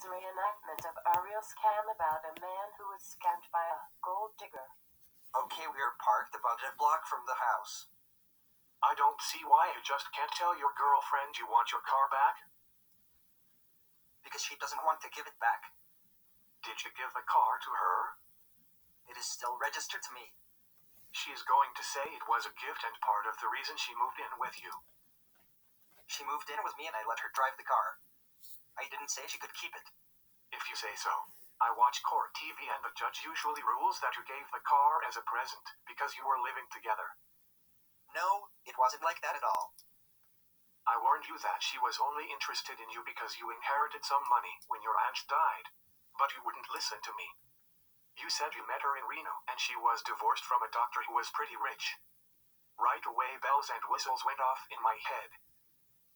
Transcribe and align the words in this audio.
is 0.00 0.08
a 0.08 0.16
reenactment 0.16 0.80
of 0.88 0.96
a 0.96 1.14
real 1.20 1.44
scam 1.44 1.84
about 1.92 2.24
a 2.24 2.32
man 2.40 2.72
who 2.80 2.88
was 2.88 3.04
scammed 3.04 3.44
by 3.52 3.60
a 3.68 3.84
gold 4.00 4.32
digger. 4.40 4.64
Okay, 5.36 5.68
we 5.68 5.76
are 5.76 6.00
parked 6.00 6.32
about 6.32 6.64
a 6.64 6.72
block 6.80 7.04
from 7.04 7.28
the 7.28 7.36
house. 7.36 7.92
I 8.80 8.96
don't 8.96 9.20
see 9.20 9.44
why 9.44 9.68
you 9.76 9.84
just 9.84 10.08
can't 10.16 10.32
tell 10.32 10.56
your 10.56 10.72
girlfriend 10.72 11.36
you 11.36 11.44
want 11.44 11.68
your 11.68 11.84
car 11.84 12.08
back. 12.08 12.48
Because 14.24 14.40
she 14.40 14.56
doesn't 14.56 14.80
want 14.88 15.04
to 15.04 15.12
give 15.12 15.28
it 15.28 15.36
back. 15.36 15.68
Did 16.64 16.80
you 16.80 16.96
give 16.96 17.12
the 17.12 17.28
car 17.28 17.60
to 17.60 17.70
her? 17.76 18.16
It 19.04 19.20
is 19.20 19.28
still 19.28 19.60
registered 19.60 20.00
to 20.00 20.16
me. 20.16 20.32
She's 21.12 21.44
going 21.44 21.76
to 21.76 21.84
say 21.84 22.08
it 22.08 22.24
was 22.24 22.48
a 22.48 22.56
gift 22.56 22.88
and 22.88 22.96
part 23.04 23.28
of 23.28 23.36
the 23.36 23.52
reason 23.52 23.76
she 23.76 23.92
moved 24.00 24.16
in 24.16 24.32
with 24.40 24.56
you. 24.64 24.72
She 26.08 26.24
moved 26.24 26.48
in 26.48 26.64
with 26.64 26.72
me 26.80 26.88
and 26.88 26.96
I 26.96 27.04
let 27.04 27.20
her 27.20 27.28
drive 27.36 27.60
the 27.60 27.68
car. 27.68 28.00
I 28.80 28.88
didn't 28.88 29.12
say 29.12 29.28
she 29.28 29.36
could 29.36 29.52
keep 29.52 29.76
it. 29.76 29.92
If 30.56 30.64
you 30.64 30.72
say 30.72 30.96
so. 30.96 31.12
I 31.60 31.68
watch 31.76 32.00
court 32.00 32.32
TV 32.32 32.64
and 32.72 32.80
the 32.80 32.96
judge 32.96 33.20
usually 33.20 33.60
rules 33.60 34.00
that 34.00 34.16
you 34.16 34.24
gave 34.24 34.48
the 34.48 34.64
car 34.64 35.04
as 35.04 35.20
a 35.20 35.28
present 35.28 35.76
because 35.84 36.16
you 36.16 36.24
were 36.24 36.40
living 36.40 36.64
together. 36.72 37.20
No, 38.16 38.48
it 38.64 38.80
wasn't 38.80 39.04
like 39.04 39.20
that 39.20 39.36
at 39.36 39.44
all. 39.44 39.76
I 40.88 40.96
warned 40.96 41.28
you 41.28 41.36
that 41.44 41.60
she 41.60 41.76
was 41.76 42.00
only 42.00 42.32
interested 42.32 42.80
in 42.80 42.88
you 42.88 43.04
because 43.04 43.36
you 43.36 43.52
inherited 43.52 44.00
some 44.00 44.24
money 44.32 44.56
when 44.72 44.80
your 44.80 44.96
aunt 44.96 45.28
died, 45.28 45.68
but 46.16 46.32
you 46.32 46.40
wouldn't 46.40 46.72
listen 46.72 47.04
to 47.04 47.12
me. 47.20 47.36
You 48.16 48.32
said 48.32 48.56
you 48.56 48.64
met 48.64 48.80
her 48.80 48.96
in 48.96 49.04
Reno 49.04 49.44
and 49.44 49.60
she 49.60 49.76
was 49.76 50.00
divorced 50.00 50.48
from 50.48 50.64
a 50.64 50.72
doctor 50.72 51.04
who 51.04 51.12
was 51.12 51.28
pretty 51.36 51.60
rich. 51.60 52.00
Right 52.80 53.04
away, 53.04 53.36
bells 53.44 53.68
and 53.68 53.84
whistles 53.92 54.24
went 54.24 54.40
off 54.40 54.64
in 54.72 54.80
my 54.80 54.96
head. 54.96 55.36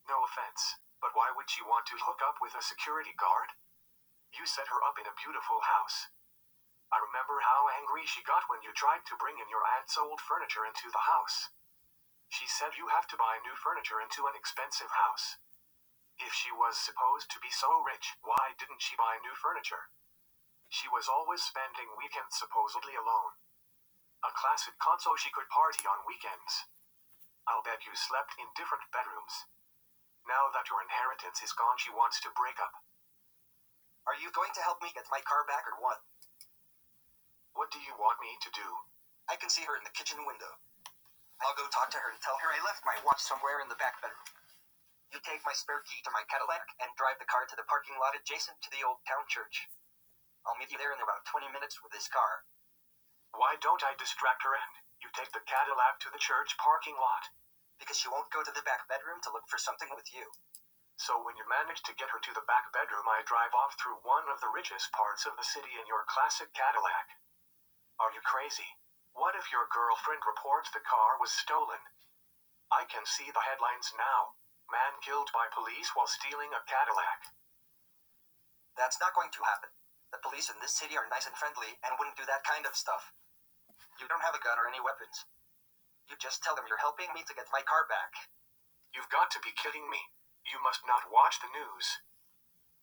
No 0.09 0.25
offense, 0.25 0.81
but 1.05 1.13
why 1.13 1.29
would 1.37 1.53
she 1.53 1.61
want 1.61 1.85
to 1.93 2.01
hook 2.01 2.25
up 2.25 2.41
with 2.41 2.57
a 2.57 2.65
security 2.65 3.13
guard? 3.21 3.53
You 4.33 4.49
set 4.49 4.73
her 4.73 4.81
up 4.81 4.97
in 4.97 5.05
a 5.05 5.21
beautiful 5.21 5.61
house. 5.61 6.09
I 6.89 6.97
remember 6.97 7.45
how 7.45 7.69
angry 7.77 8.09
she 8.09 8.25
got 8.25 8.49
when 8.49 8.65
you 8.65 8.73
tried 8.73 9.05
to 9.13 9.21
bring 9.21 9.37
in 9.37 9.53
your 9.53 9.69
aunt's 9.77 10.01
old 10.01 10.25
furniture 10.25 10.65
into 10.65 10.89
the 10.89 11.05
house. 11.05 11.53
She 12.33 12.49
said 12.49 12.81
you 12.81 12.89
have 12.89 13.05
to 13.13 13.21
buy 13.21 13.37
new 13.45 13.53
furniture 13.53 14.01
into 14.01 14.25
an 14.25 14.33
expensive 14.33 14.89
house. 14.97 15.37
If 16.17 16.33
she 16.33 16.49
was 16.49 16.81
supposed 16.81 17.29
to 17.37 17.43
be 17.45 17.53
so 17.53 17.69
rich, 17.85 18.17
why 18.25 18.57
didn't 18.57 18.81
she 18.81 18.97
buy 18.97 19.21
new 19.21 19.37
furniture? 19.37 19.93
She 20.73 20.89
was 20.89 21.05
always 21.05 21.45
spending 21.45 21.93
weekends 22.01 22.41
supposedly 22.41 22.97
alone. 22.97 23.37
A 24.25 24.33
classic 24.33 24.81
console 24.81 25.21
she 25.21 25.29
could 25.29 25.53
party 25.53 25.85
on 25.85 26.09
weekends. 26.09 26.65
I'll 27.45 27.61
bet 27.61 27.85
you 27.85 27.93
slept 27.93 28.41
in 28.41 28.49
different 28.57 28.89
bedrooms. 28.89 29.45
Now 30.25 30.49
that 30.57 30.73
your 30.73 30.81
inheritance 30.81 31.45
is 31.45 31.53
gone, 31.53 31.77
she 31.77 31.93
wants 31.93 32.21
to 32.25 32.33
break 32.33 32.57
up. 32.57 32.73
Are 34.09 34.17
you 34.17 34.33
going 34.33 34.53
to 34.57 34.65
help 34.65 34.81
me 34.81 34.93
get 34.93 35.09
my 35.13 35.21
car 35.25 35.45
back 35.45 35.69
or 35.69 35.77
what? 35.81 36.01
What 37.53 37.73
do 37.73 37.81
you 37.81 37.93
want 37.97 38.21
me 38.25 38.37
to 38.41 38.51
do? 38.53 38.69
I 39.29 39.37
can 39.37 39.49
see 39.49 39.65
her 39.65 39.77
in 39.77 39.85
the 39.85 39.97
kitchen 39.97 40.21
window. 40.25 40.61
I'll 41.41 41.57
go 41.57 41.69
talk 41.69 41.93
to 41.93 42.01
her 42.01 42.13
and 42.13 42.21
tell 42.21 42.41
her 42.41 42.53
I 42.53 42.61
left 42.65 42.89
my 42.89 42.97
watch 43.05 43.21
somewhere 43.21 43.61
in 43.61 43.69
the 43.69 43.81
back 43.81 44.01
bedroom. 44.01 44.29
You 45.13 45.21
take 45.23 45.45
my 45.47 45.55
spare 45.55 45.85
key 45.85 46.01
to 46.03 46.11
my 46.11 46.25
Cadillac 46.27 46.67
and 46.81 46.91
drive 46.97 47.21
the 47.21 47.29
car 47.29 47.47
to 47.47 47.57
the 47.57 47.69
parking 47.69 47.97
lot 48.01 48.17
adjacent 48.17 48.59
to 48.65 48.73
the 48.73 48.83
old 48.83 49.05
town 49.05 49.29
church. 49.29 49.69
I'll 50.45 50.57
meet 50.57 50.73
you 50.73 50.81
there 50.81 50.93
in 50.93 51.01
about 51.01 51.29
20 51.29 51.49
minutes 51.53 51.81
with 51.81 51.93
this 51.93 52.09
car. 52.09 52.45
Why 53.33 53.57
don't 53.61 53.85
I 53.85 53.97
distract 53.97 54.45
her 54.45 54.57
and 54.57 54.73
you 55.01 55.09
take 55.13 55.33
the 55.33 55.45
Cadillac 55.45 56.01
to 56.05 56.11
the 56.13 56.21
church 56.21 56.57
parking 56.59 56.97
lot? 56.97 57.29
Because 57.79 57.99
she 57.99 58.11
won't 58.11 58.31
go 58.31 58.43
to 58.43 58.55
the 58.55 58.65
back 58.65 58.87
bedroom 58.87 59.19
to 59.25 59.33
look 59.35 59.47
for 59.51 59.59
something 59.59 59.91
with 59.93 60.09
you. 60.15 60.31
So 60.95 61.19
when 61.19 61.35
you 61.35 61.45
manage 61.51 61.83
to 61.85 61.99
get 61.99 62.15
her 62.15 62.23
to 62.23 62.35
the 62.35 62.47
back 62.47 62.71
bedroom, 62.71 63.05
I 63.11 63.27
drive 63.27 63.51
off 63.51 63.75
through 63.77 63.99
one 64.07 64.31
of 64.31 64.39
the 64.39 64.53
richest 64.55 64.95
parts 64.95 65.27
of 65.27 65.35
the 65.35 65.47
city 65.47 65.75
in 65.75 65.91
your 65.91 66.07
classic 66.07 66.55
Cadillac. 66.55 67.19
Are 67.99 68.15
you 68.15 68.23
crazy? 68.23 68.79
What 69.15 69.35
if 69.35 69.51
your 69.51 69.71
girlfriend 69.71 70.23
reports 70.27 70.71
the 70.71 70.83
car 70.83 71.19
was 71.19 71.35
stolen? 71.35 71.83
I 72.71 72.87
can 72.87 73.07
see 73.07 73.31
the 73.31 73.43
headlines 73.43 73.91
now. 73.95 74.39
Man 74.71 74.99
killed 75.03 75.31
by 75.35 75.51
police 75.51 75.95
while 75.95 76.11
stealing 76.11 76.51
a 76.55 76.63
Cadillac. 76.67 77.31
That's 78.75 78.99
not 78.99 79.15
going 79.15 79.31
to 79.35 79.47
happen. 79.47 79.71
The 80.11 80.23
police 80.23 80.51
in 80.51 80.59
this 80.63 80.75
city 80.75 80.95
are 80.99 81.11
nice 81.11 81.27
and 81.27 81.35
friendly 81.35 81.79
and 81.83 81.95
wouldn't 81.99 82.19
do 82.19 82.27
that 82.27 82.47
kind 82.47 82.67
of 82.67 82.79
stuff. 82.79 83.15
You 83.99 84.07
don't 84.11 84.23
have 84.23 84.35
a 84.35 84.43
gun 84.43 84.59
or 84.59 84.67
any 84.67 84.83
weapons. 84.83 85.27
You 86.09 86.17
just 86.21 86.45
tell 86.45 86.55
them 86.55 86.69
you're 86.69 86.85
helping 86.85 87.11
me 87.17 87.25
to 87.25 87.37
get 87.37 87.53
my 87.53 87.65
car 87.65 87.89
back. 87.89 88.29
You've 88.93 89.11
got 89.11 89.33
to 89.35 89.43
be 89.43 89.57
kidding 89.57 89.89
me. 89.89 90.13
You 90.45 90.61
must 90.61 90.85
not 90.85 91.09
watch 91.09 91.41
the 91.41 91.51
news. 91.51 92.05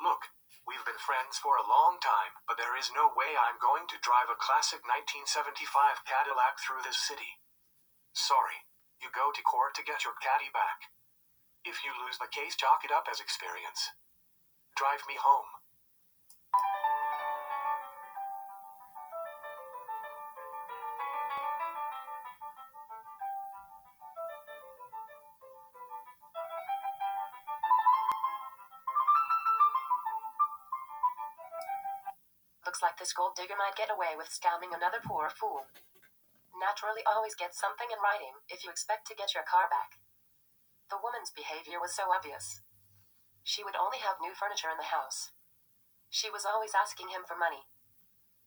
Look, 0.02 0.34
we've 0.66 0.84
been 0.84 0.98
friends 0.98 1.38
for 1.38 1.56
a 1.56 1.70
long 1.70 2.02
time, 2.02 2.34
but 2.50 2.58
there 2.58 2.74
is 2.74 2.90
no 2.90 3.14
way 3.14 3.38
I'm 3.38 3.62
going 3.62 3.86
to 3.94 4.02
drive 4.02 4.34
a 4.34 4.42
classic 4.42 4.82
1975 4.84 6.02
Cadillac 6.10 6.58
through 6.58 6.82
this 6.82 6.98
city. 6.98 7.38
Sorry, 8.18 8.66
you 8.98 9.14
go 9.14 9.30
to 9.30 9.46
court 9.46 9.78
to 9.78 9.86
get 9.86 10.02
your 10.02 10.18
caddy 10.20 10.50
back. 10.50 10.90
If 11.62 11.86
you 11.86 11.94
lose 11.94 12.18
the 12.18 12.34
case, 12.34 12.58
chalk 12.58 12.82
it 12.82 12.92
up 12.92 13.06
as 13.06 13.22
experience. 13.22 13.94
Drive 14.74 15.06
me 15.06 15.16
home. 15.22 15.61
Like 32.82 32.98
this 32.98 33.14
gold 33.14 33.38
digger 33.38 33.54
might 33.54 33.78
get 33.78 33.94
away 33.94 34.18
with 34.18 34.34
scamming 34.34 34.74
another 34.74 34.98
poor 35.06 35.30
fool. 35.30 35.70
Naturally, 36.58 37.06
always 37.06 37.38
get 37.38 37.54
something 37.54 37.88
in 37.94 38.02
writing 38.02 38.42
if 38.50 38.66
you 38.66 38.74
expect 38.74 39.06
to 39.08 39.18
get 39.18 39.38
your 39.38 39.46
car 39.46 39.70
back. 39.70 40.02
The 40.90 40.98
woman's 40.98 41.30
behavior 41.30 41.78
was 41.78 41.94
so 41.94 42.10
obvious. 42.10 42.66
She 43.46 43.62
would 43.62 43.78
only 43.78 44.02
have 44.02 44.18
new 44.18 44.34
furniture 44.34 44.74
in 44.74 44.82
the 44.82 44.94
house. 44.94 45.32
She 46.10 46.34
was 46.34 46.44
always 46.44 46.74
asking 46.74 47.14
him 47.14 47.24
for 47.24 47.38
money. 47.38 47.70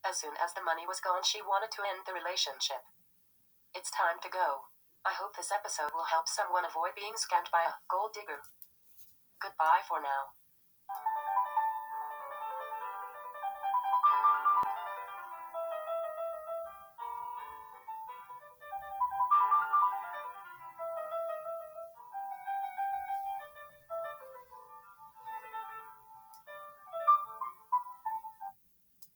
As 0.05 0.21
soon 0.21 0.37
as 0.37 0.53
the 0.53 0.67
money 0.67 0.85
was 0.85 1.01
gone, 1.01 1.25
she 1.25 1.41
wanted 1.41 1.73
to 1.79 1.87
end 1.87 2.05
the 2.05 2.13
relationship. 2.13 2.85
It's 3.73 3.91
time 3.91 4.21
to 4.21 4.29
go. 4.29 4.69
I 5.07 5.17
hope 5.17 5.39
this 5.39 5.55
episode 5.55 5.97
will 5.97 6.13
help 6.13 6.29
someone 6.29 6.67
avoid 6.67 6.99
being 6.99 7.17
scammed 7.17 7.49
by 7.55 7.65
a 7.65 7.79
gold 7.89 8.13
digger. 8.13 8.45
Goodbye 9.41 9.87
for 9.87 10.03
now. 10.05 10.37